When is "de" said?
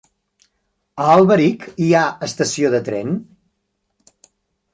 2.77-2.81